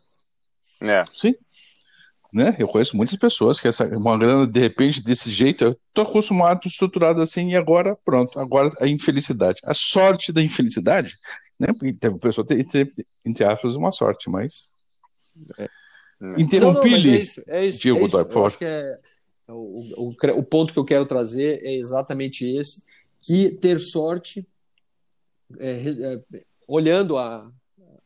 [0.81, 1.05] É.
[1.13, 1.33] Sim.
[2.33, 2.55] Né?
[2.57, 6.67] Eu conheço muitas pessoas que essa uma grana, de repente, desse jeito, eu tô acostumado,
[6.67, 9.59] estruturado assim, e agora, pronto, agora a infelicidade.
[9.63, 11.15] A sorte da infelicidade,
[11.59, 11.67] né?
[11.67, 12.91] Porque teve pessoa ter, entre,
[13.23, 14.67] entre aspas, uma sorte, mas.
[15.59, 15.69] É.
[16.37, 17.17] Interrompi-lhe.
[17.17, 18.25] É isso, é isso, Diego é isso.
[18.25, 18.57] por favor.
[18.61, 18.99] É,
[19.47, 22.83] o, o, o ponto que eu quero trazer é exatamente esse:
[23.21, 24.47] que ter sorte
[25.59, 25.71] é,
[26.33, 27.51] é, olhando a,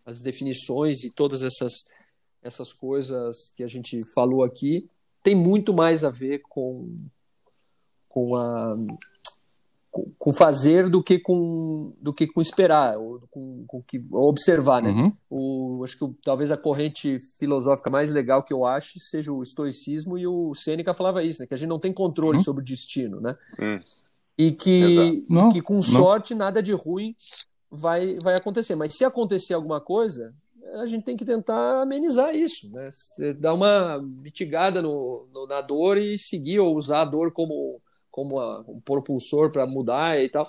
[0.05, 1.85] as definições e todas essas,
[2.47, 4.89] essas coisas que a gente falou aqui,
[5.21, 6.95] tem muito mais a ver com,
[8.07, 8.75] com a
[10.19, 14.91] com fazer do que com do que com esperar ou com, com que observar né
[14.91, 15.11] uhum.
[15.27, 20.15] o acho que talvez a corrente filosófica mais legal que eu acho seja o estoicismo
[20.15, 22.43] e o Sêneca falava isso né que a gente não tem controle uhum.
[22.43, 23.79] sobre o destino né uhum.
[24.37, 26.45] e que, e que com sorte não.
[26.45, 27.15] nada de ruim
[27.69, 28.75] vai, vai acontecer.
[28.75, 30.33] Mas se acontecer alguma coisa,
[30.75, 32.89] a gente tem que tentar amenizar isso, né?
[33.39, 38.39] Dar uma mitigada no, no, na dor e seguir ou usar a dor como, como
[38.39, 40.47] a, um propulsor para mudar e tal.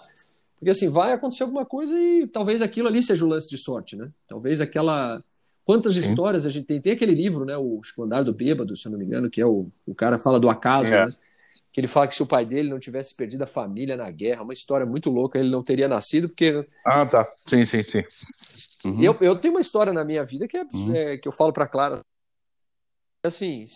[0.58, 3.96] Porque assim, vai acontecer alguma coisa e talvez aquilo ali seja o lance de sorte,
[3.96, 4.10] né?
[4.26, 5.22] Talvez aquela.
[5.64, 6.00] Quantas Sim.
[6.00, 6.80] histórias a gente tem?
[6.80, 7.56] Tem aquele livro, né?
[7.56, 10.40] O Andar do Bêbado, se eu não me engano, que é o, o cara fala
[10.40, 11.06] do acaso, é.
[11.06, 11.14] né?
[11.72, 14.42] Que ele fala que se o pai dele não tivesse perdido a família na guerra,
[14.42, 16.66] uma história muito louca, ele não teria nascido, porque.
[16.84, 17.30] Ah, tá.
[17.46, 18.02] Sim, sim, sim.
[18.84, 19.02] Uhum.
[19.02, 20.94] Eu, eu tenho uma história na minha vida que, é, uhum.
[20.94, 22.00] é que eu falo para Clara.
[23.22, 23.66] Assim,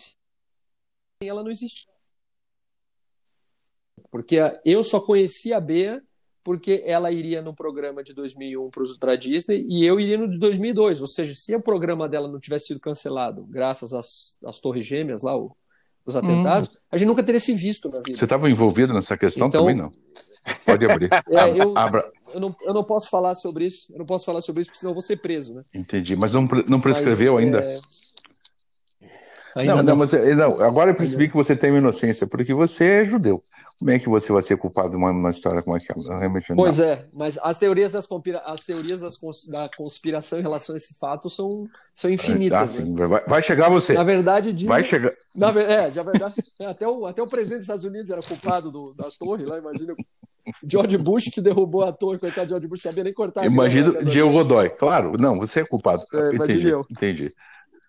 [1.21, 1.87] ela não existe.
[4.09, 6.01] Porque eu só conheci a Bea
[6.43, 10.37] porque ela iria no programa de 2001 para o Disney e eu iria no de
[10.37, 11.01] 2002.
[11.01, 15.21] Ou seja, se o programa dela não tivesse sido cancelado, graças às, às Torres Gêmeas
[15.23, 15.55] lá, o
[16.05, 16.77] dos atentados, hum.
[16.91, 18.17] a gente nunca teria se visto na vida.
[18.17, 19.91] Você estava envolvido nessa questão então, também, não?
[20.65, 21.09] Pode abrir.
[21.29, 22.05] É, eu, Abra...
[22.33, 24.79] eu, não, eu não posso falar sobre isso, eu não posso falar sobre isso, porque
[24.79, 25.63] senão eu vou ser preso, né?
[25.73, 27.59] Entendi, mas não, não prescreveu mas, ainda?
[27.59, 27.79] É...
[29.55, 29.95] Ainda não, não.
[29.97, 33.43] mas não, agora eu percebi que você tem uma inocência, porque você é judeu.
[33.77, 36.17] Como é que você vai ser culpado de uma, uma história como aquela?
[36.17, 36.85] Realmente pois não.
[36.85, 38.39] é, mas as teorias, das conspira...
[38.45, 39.45] as teorias das cons...
[39.45, 42.57] da conspiração em relação a esse fato são, são infinitas.
[42.57, 42.93] Ah, sim.
[42.93, 43.05] né?
[43.05, 43.93] vai, vai, chegar você.
[43.93, 44.69] Na verdade, dizem...
[44.69, 45.11] Vai chegar.
[45.35, 45.49] Na...
[45.59, 46.35] É, de verdade,
[46.65, 49.93] até, o, até o presidente dos Estados Unidos era culpado do, da torre lá, imagina.
[50.65, 53.45] George Bush que derrubou a torre, coitado de George Bush, sabia nem cortar.
[53.45, 56.03] Imagina Diego Godoy, claro, não, você é culpado.
[56.13, 56.85] É, entendi, eu.
[56.89, 57.33] entendi.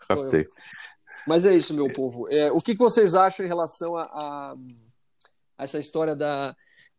[0.09, 0.47] Captei.
[1.27, 2.29] Mas é isso, meu povo.
[2.29, 4.57] É, o que, que vocês acham em relação a, a
[5.59, 6.55] essa história da,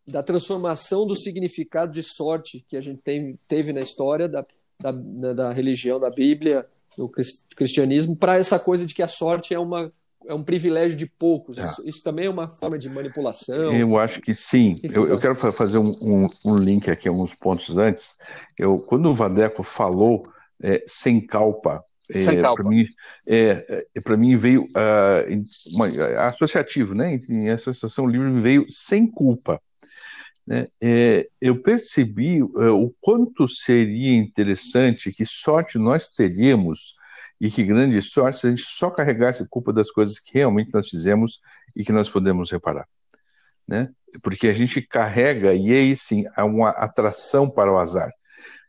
[0.07, 4.45] da transformação do significado de sorte que a gente tem, teve na história da,
[4.79, 6.65] da, da religião, da Bíblia,
[6.97, 7.09] do
[7.55, 9.91] cristianismo, para essa coisa de que a sorte é uma
[10.27, 11.57] é um privilégio de poucos.
[11.57, 11.65] É.
[11.65, 13.71] Isso, isso, também é uma forma de manipulação.
[13.71, 14.75] Eu acho que sim.
[14.75, 18.17] Que eu, eu, quero fazer um, um, um, link aqui, alguns pontos antes.
[18.57, 20.23] Eu, quando o Vadeco falou
[20.61, 22.85] é, sem calpa, é, para mim,
[23.25, 25.87] é, é para mim veio uh, uma,
[26.27, 27.19] associativo, né?
[27.29, 29.61] Em associação livre veio sem culpa.
[30.45, 36.95] né, é, eu percebi é, o quanto seria interessante, que sorte nós teríamos
[37.39, 40.89] e que grande sorte se a gente só carregasse culpa das coisas que realmente nós
[40.89, 41.39] fizemos
[41.75, 42.87] e que nós podemos reparar.
[43.67, 43.89] Né?
[44.21, 48.11] Porque a gente carrega, e aí sim, há uma atração para o azar.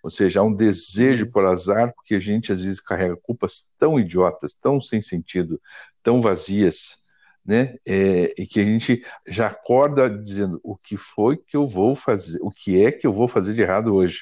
[0.07, 3.99] Ou seja, há um desejo por azar, porque a gente às vezes carrega culpas tão
[3.99, 5.61] idiotas, tão sem sentido,
[6.01, 6.99] tão vazias,
[7.45, 7.75] né?
[7.85, 12.39] É, e que a gente já acorda dizendo o que foi que eu vou fazer,
[12.41, 14.21] o que é que eu vou fazer de errado hoje,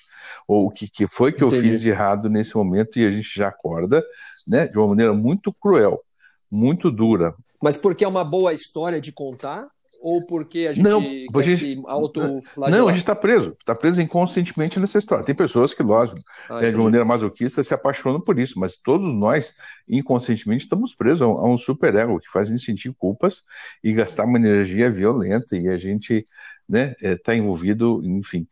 [0.48, 1.54] ou o que, que foi que Entendi.
[1.54, 4.02] eu fiz de errado nesse momento, e a gente já acorda,
[4.48, 4.66] né?
[4.66, 6.02] De uma maneira muito cruel,
[6.50, 7.34] muito dura.
[7.62, 9.68] Mas porque é uma boa história de contar?
[10.04, 12.78] Ou porque a gente não, quer gente, se autoflagelar?
[12.78, 15.24] Não, a gente está preso, está preso inconscientemente nessa história.
[15.24, 19.14] Tem pessoas que, lógico, ah, é, de maneira masoquista, se apaixonam por isso, mas todos
[19.14, 19.54] nós,
[19.88, 23.44] inconscientemente, estamos presos a um, a um superego que faz a gente sentir culpas
[23.82, 26.30] e gastar uma energia violenta, e a gente está
[26.68, 28.46] né, é, tá envolvido, enfim,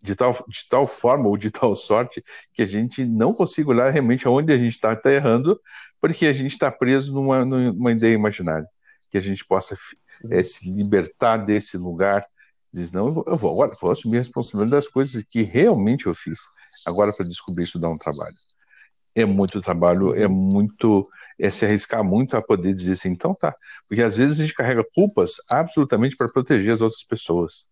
[0.00, 3.90] de tal, de tal forma ou de tal sorte que a gente não consiga olhar
[3.90, 5.60] realmente aonde a gente está tá errando,
[6.00, 8.66] porque a gente está preso numa, numa ideia imaginária
[9.10, 9.76] que a gente possa
[10.30, 12.26] é, se libertar desse lugar,
[12.72, 16.06] diz, não, eu vou, eu vou agora, vou assumir a responsabilidade das coisas que realmente
[16.06, 16.40] eu fiz.
[16.84, 18.34] Agora, para descobrir isso, dá um trabalho.
[19.14, 20.34] É muito trabalho, é uhum.
[20.34, 23.54] muito, é se arriscar muito a poder dizer assim, então tá.
[23.88, 27.66] Porque às vezes a gente carrega culpas absolutamente para proteger as outras pessoas.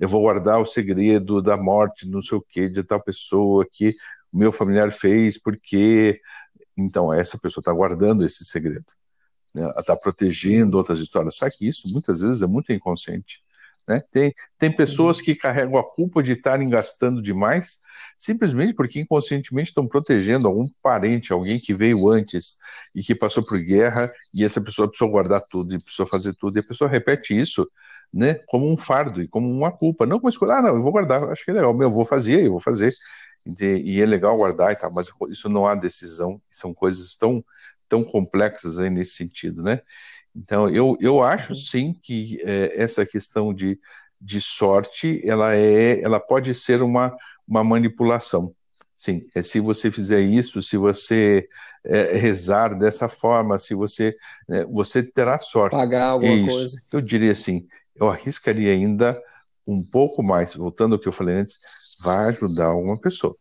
[0.00, 3.94] Eu vou guardar o segredo da morte, não sei o que, de tal pessoa que
[4.32, 6.20] o meu familiar fez, porque.
[6.76, 8.86] Então, essa pessoa está guardando esse segredo
[9.54, 11.36] né, está protegendo outras histórias.
[11.36, 13.42] Só que isso muitas vezes é muito inconsciente.
[13.86, 14.02] Né?
[14.10, 17.80] Tem, tem pessoas que carregam a culpa de estarem gastando demais
[18.18, 22.58] simplesmente porque inconscientemente estão protegendo algum parente, alguém que veio antes
[22.94, 26.56] e que passou por guerra e essa pessoa precisou guardar tudo e precisou fazer tudo
[26.56, 27.66] e a pessoa repete isso
[28.12, 30.06] né, como um fardo e como uma culpa.
[30.06, 32.04] Não como escolha, ah, não, eu vou guardar, acho que é legal, meu, eu vou
[32.04, 32.92] fazer, eu vou fazer.
[33.60, 37.42] E, é legal guardar e tal, mas isso não há decisão, são coisas tão
[37.88, 39.80] tão complexas aí nesse sentido, né?
[40.34, 41.58] Então, eu, eu acho uhum.
[41.58, 43.78] sim que é, essa questão de,
[44.20, 48.54] de sorte, ela é, ela pode ser uma, uma manipulação.
[48.96, 51.48] Sim, é, se você fizer isso, se você
[51.84, 54.16] é, rezar dessa forma, se você,
[54.48, 55.76] é, você terá sorte.
[55.76, 56.80] Pagar alguma é coisa.
[56.92, 59.20] Eu diria assim, eu arriscaria ainda
[59.66, 61.58] um pouco mais, voltando ao que eu falei antes,
[62.00, 63.36] vai ajudar alguma pessoa.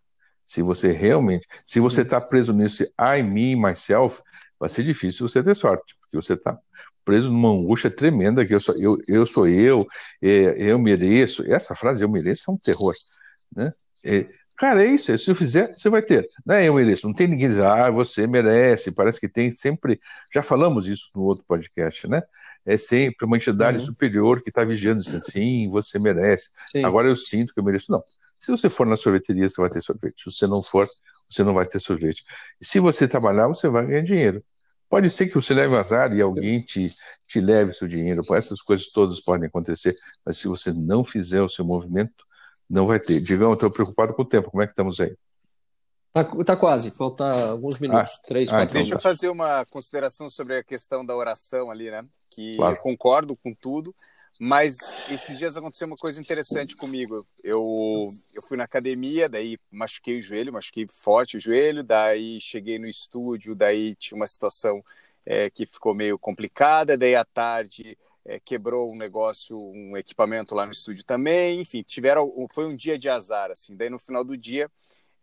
[0.47, 2.27] Se você realmente, se você está uhum.
[2.27, 4.21] preso nesse I, me, myself,
[4.57, 6.57] vai ser difícil você ter sorte, porque você está
[7.03, 9.85] preso numa angústia tremenda que eu sou eu, eu sou eu,
[10.21, 11.43] eu mereço.
[11.49, 12.93] Essa frase eu mereço é um terror,
[13.55, 13.71] né?
[14.03, 14.25] É,
[14.57, 16.27] cara, é isso, se eu fizer, você vai ter.
[16.45, 19.99] Não é eu mereço, não tem ninguém dizer, ah, você merece, parece que tem sempre,
[20.33, 22.21] já falamos isso no outro podcast, né?
[22.65, 23.85] É sempre uma entidade uhum.
[23.85, 26.83] superior que está vigiando, dizendo, sim, você merece, sim.
[26.83, 27.89] agora eu sinto que eu mereço.
[27.89, 28.03] Não,
[28.37, 30.87] se você for na sorveteria, você vai ter sorvete, se você não for,
[31.29, 32.23] você não vai ter sorvete.
[32.61, 34.43] E se você trabalhar, você vai ganhar dinheiro.
[34.89, 36.93] Pode ser que você leve azar e alguém te,
[37.27, 39.95] te leve seu dinheiro, essas coisas todas podem acontecer,
[40.25, 42.25] mas se você não fizer o seu movimento,
[42.69, 43.19] não vai ter.
[43.19, 45.15] Digão, eu estou preocupado com o tempo, como é que estamos aí?
[46.13, 48.69] Tá, tá quase, falta alguns minutos, ah, três, ah, quatro.
[48.69, 52.03] Então Deixa eu fazer uma consideração sobre a questão da oração ali, né?
[52.29, 52.75] Que claro.
[52.75, 53.93] eu concordo com tudo,
[54.39, 57.25] mas esses dias aconteceu uma coisa interessante comigo.
[57.43, 62.77] Eu, eu fui na academia, daí machuquei o joelho, machuquei forte o joelho, daí cheguei
[62.77, 64.83] no estúdio, daí tinha uma situação
[65.25, 70.65] é, que ficou meio complicada, daí à tarde é, quebrou um negócio, um equipamento lá
[70.65, 73.75] no estúdio também, enfim, tiveram, foi um dia de azar, assim.
[73.75, 74.69] Daí no final do dia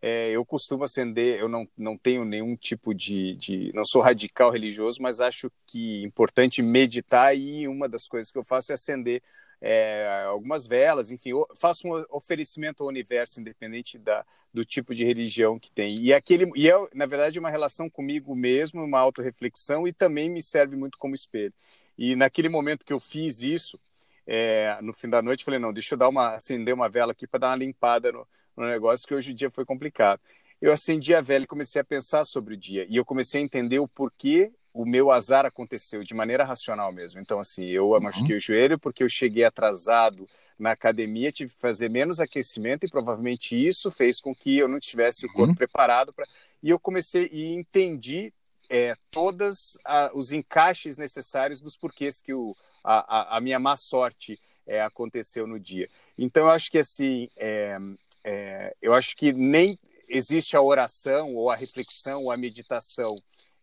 [0.07, 3.71] é, eu costumo acender, eu não, não tenho nenhum tipo de, de.
[3.73, 8.37] Não sou radical religioso, mas acho que é importante meditar e uma das coisas que
[8.37, 9.23] eu faço é acender
[9.59, 15.57] é, algumas velas, enfim, faço um oferecimento ao universo, independente da, do tipo de religião
[15.57, 15.97] que tem.
[15.97, 20.43] E, aquele, e é, na verdade, uma relação comigo mesmo, uma autorreflexão e também me
[20.43, 21.53] serve muito como espelho.
[21.97, 23.79] E naquele momento que eu fiz isso,
[24.27, 27.25] é, no fim da noite, falei: não, deixa eu dar uma, acender uma vela aqui
[27.25, 30.19] para dar uma limpada no, no negócio que hoje o dia foi complicado.
[30.61, 32.85] Eu acendi a vela e comecei a pensar sobre o dia.
[32.89, 37.19] E eu comecei a entender o porquê o meu azar aconteceu, de maneira racional mesmo.
[37.19, 38.01] Então, assim, eu uhum.
[38.01, 40.27] machuquei o joelho porque eu cheguei atrasado
[40.59, 44.79] na academia, tive que fazer menos aquecimento e provavelmente isso fez com que eu não
[44.79, 45.55] tivesse o corpo uhum.
[45.55, 46.25] preparado para.
[46.61, 48.33] E eu comecei e entendi
[48.69, 49.77] é, todos
[50.13, 55.59] os encaixes necessários dos porquês que o, a, a, minha má sorte é, aconteceu no
[55.59, 55.87] dia.
[56.17, 57.77] Então, eu acho que assim, é,
[58.25, 59.77] é, eu acho que nem
[60.09, 63.17] existe a oração ou a reflexão ou a meditação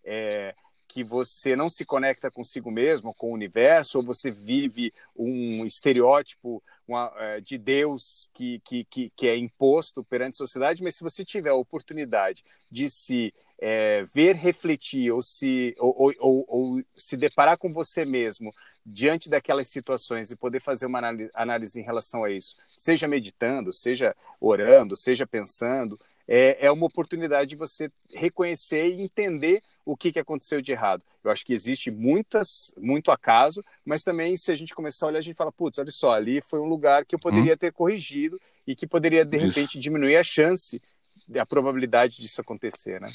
[0.05, 0.55] é,
[0.87, 6.63] que você não se conecta consigo mesmo, com o universo, ou você vive um estereótipo
[6.87, 11.03] uma, é, de Deus que, que, que, que, é imposto perante a sociedade, mas se
[11.03, 17.17] você tiver a oportunidade de se é, ver refletir ou se, ou, ou, ou, se
[17.17, 18.53] deparar com você mesmo
[18.85, 21.01] diante daquelas situações e poder fazer uma
[21.33, 25.97] análise em relação a isso, seja meditando, seja orando, seja pensando,
[26.27, 31.05] é, é uma oportunidade de você reconhecer e entender o que, que aconteceu de errado.
[31.23, 35.19] Eu acho que existe muitas, muito acaso, mas também se a gente começar a olhar,
[35.21, 37.57] a gente fala, putz, olha só, ali foi um lugar que eu poderia hum.
[37.57, 40.83] ter corrigido e que poderia, de repente, diminuir a chance,
[41.39, 43.09] a probabilidade disso acontecer, né?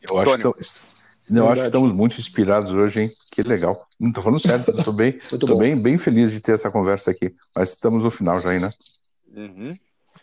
[0.00, 3.10] Eu acho, que, não, eu acho que estamos muito inspirados hoje, hein?
[3.30, 3.86] Que legal.
[3.98, 7.34] Não estou falando sério, estou bem, tô bem, bem feliz de ter essa conversa aqui.
[7.54, 8.70] Mas estamos no final já aí, né?
[9.34, 9.76] Uhum.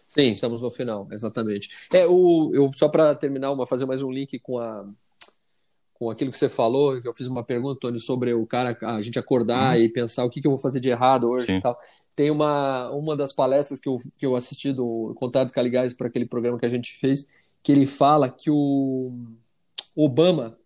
[0.07, 1.69] Sim, estamos no final, exatamente.
[1.93, 4.85] É, o, eu, só para terminar, uma, fazer mais um link com, a,
[5.93, 9.01] com aquilo que você falou, que eu fiz uma pergunta, Tony, sobre o cara, a
[9.01, 9.83] gente acordar uhum.
[9.83, 11.57] e pensar o que, que eu vou fazer de errado hoje Sim.
[11.57, 11.77] e tal.
[12.15, 16.25] Tem uma, uma das palestras que eu, que eu assisti do Contato Caligás para aquele
[16.25, 17.27] programa que a gente fez,
[17.61, 19.11] que ele fala que o
[19.95, 20.57] Obama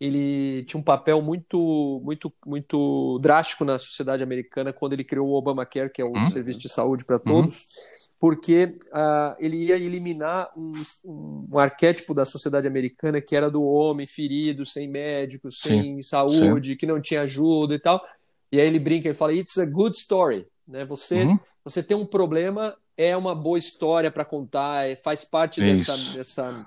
[0.00, 5.34] ele tinha um papel muito, muito, muito drástico na sociedade americana quando ele criou o
[5.34, 6.30] Obamacare, que é o uhum.
[6.30, 7.54] serviço de saúde para todos.
[7.54, 10.72] Uhum porque uh, ele ia eliminar um,
[11.04, 16.70] um, arquétipo da sociedade americana que era do homem ferido, sem médico, sem sim, saúde,
[16.70, 16.76] sim.
[16.78, 18.02] que não tinha ajuda e tal.
[18.50, 20.86] E aí ele brinca, ele fala: "It's a good story", né?
[20.86, 21.38] Você uhum.
[21.62, 26.66] você tem um problema é uma boa história para contar, é, faz parte dessa, dessa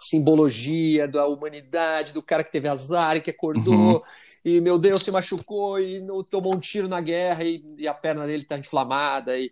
[0.00, 3.74] simbologia da humanidade, do cara que teve azar e que acordou.
[3.74, 4.02] Uhum
[4.46, 7.92] e meu Deus se machucou e não tomou um tiro na guerra e, e a
[7.92, 9.50] perna dele está inflamada e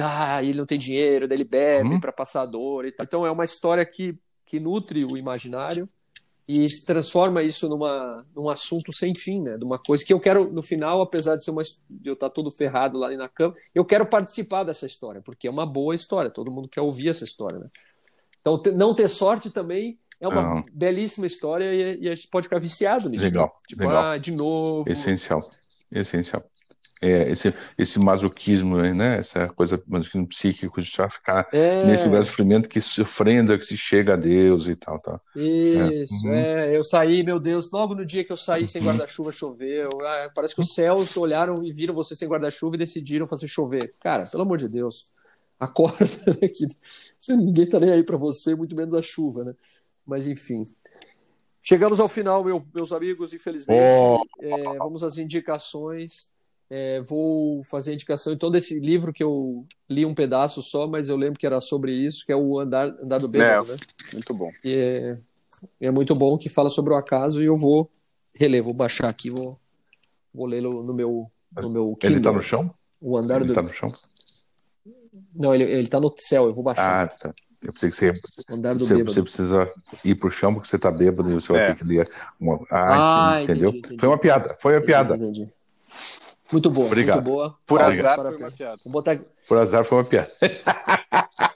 [0.00, 2.00] ah, ele não tem dinheiro, daí ele bebe uhum.
[2.00, 2.86] para passar dor.
[2.86, 5.88] Então é uma história que, que nutre o imaginário
[6.46, 9.58] e se transforma isso numa, num assunto sem fim, né?
[9.58, 12.30] De uma coisa que eu quero, no final, apesar de ser uma, de eu estar
[12.30, 16.30] todo ferrado lá na cama, eu quero participar dessa história, porque é uma boa história,
[16.30, 17.66] todo mundo quer ouvir essa história, né?
[18.46, 20.64] Então, não ter sorte também é uma uhum.
[20.72, 23.24] belíssima história e, e, a gente pode ficar viciado nisso.
[23.24, 23.52] Legal, né?
[23.68, 24.04] Tipo, legal.
[24.04, 24.90] ah, de novo.
[24.90, 25.48] Essencial,
[25.90, 26.42] essencial
[27.00, 29.18] é, esse, esse masoquismo, né?
[29.18, 31.84] Essa coisa masoquismo psíquico de ficar é.
[31.84, 35.20] nesse lugar de sofrimento que sofrendo é que se chega a Deus e tal, tal.
[35.34, 36.28] Isso, é.
[36.28, 36.34] Uhum.
[36.34, 36.76] é.
[36.76, 38.88] Eu saí, meu Deus, logo no dia que eu saí sem uhum.
[38.88, 39.90] guarda-chuva choveu.
[40.02, 43.94] Ah, parece que os céus olharam e viram você sem guarda-chuva e decidiram fazer chover.
[44.00, 45.06] Cara, pelo amor de Deus,
[45.58, 46.06] acorda,
[46.40, 46.48] né?
[46.48, 46.66] Que
[47.30, 49.54] ninguém tá nem aí para você, muito menos a chuva, né?
[50.06, 50.64] Mas enfim.
[51.62, 53.94] Chegamos ao final, meu, meus amigos, infelizmente.
[54.00, 54.24] Oh.
[54.40, 56.32] É, vamos às indicações.
[56.68, 61.16] É, vou fazer indicação então desse livro que eu li um pedaço só, mas eu
[61.16, 63.80] lembro que era sobre isso, que é o Andar, Andar do Bêbado, é, né?
[64.12, 64.50] Muito bom.
[64.64, 65.18] É,
[65.80, 67.88] é muito bom que fala sobre o acaso e eu vou
[68.34, 69.58] reler, vou baixar aqui, vou,
[70.34, 71.30] vou lê-lo no meu,
[71.62, 72.16] no meu Kindle.
[72.16, 72.74] Ele tá no chão?
[73.00, 73.54] O Andar ele do...
[73.54, 73.92] tá no chão?
[75.34, 77.04] Não, ele, ele tá no céu, eu vou baixar.
[77.04, 77.34] Ah, tá.
[77.62, 78.12] Eu pensei que você,
[78.48, 79.68] Andar do você, você precisa
[80.04, 81.66] ir pro chão porque você tá bêbado e você vai é.
[81.68, 82.08] ter que ler.
[82.38, 82.60] Uma...
[82.70, 83.70] Ah, ah entendeu?
[83.70, 84.00] Entendi, entendi.
[84.00, 85.16] Foi uma piada, foi uma entendi, piada.
[85.16, 85.48] Entendi.
[86.52, 87.16] Muito boa, Obrigado.
[87.16, 87.56] muito boa.
[87.66, 88.20] Por Obrigado.
[88.20, 88.78] azar foi uma piada.
[88.84, 89.18] Vou botar...
[89.48, 90.30] Por azar foi uma piada.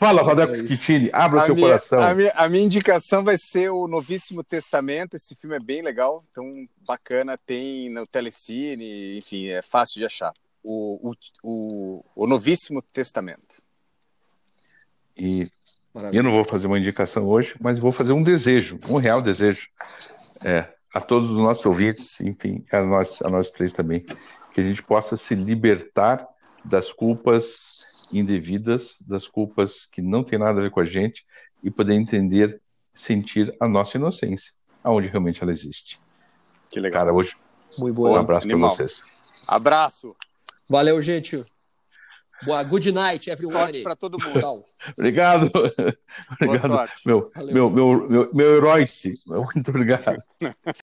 [0.00, 2.00] Fala, Rodex é abra a seu minha, coração.
[2.00, 5.14] A minha, a minha, indicação vai ser o Novíssimo Testamento.
[5.14, 7.36] Esse filme é bem legal, então bacana.
[7.36, 10.32] Tem no Telecine, enfim, é fácil de achar.
[10.64, 13.62] O, o, o, o Novíssimo Testamento.
[15.14, 15.46] E
[15.92, 16.18] Maravilha.
[16.18, 19.68] eu não vou fazer uma indicação hoje, mas vou fazer um desejo, um real desejo.
[20.42, 24.02] É, a todos os nossos ouvintes, enfim, a nós, a nós três também,
[24.54, 26.26] que a gente possa se libertar
[26.64, 31.24] das culpas indevidas, das culpas que não tem nada a ver com a gente
[31.62, 32.60] e poder entender,
[32.94, 36.00] sentir a nossa inocência, aonde realmente ela existe.
[36.68, 37.02] Que legal.
[37.02, 37.36] Cara, hoje,
[37.78, 39.04] Muito boa, um abraço para vocês.
[39.46, 40.16] Abraço.
[40.68, 41.44] Valeu, gente.
[42.42, 43.82] Boa, good night, everyone.
[43.82, 44.64] Para todo mundo.
[44.96, 45.50] obrigado.
[46.40, 46.88] obrigado.
[47.04, 48.84] Meu, meu, meu, meu, meu herói.
[49.54, 50.22] Muito obrigado.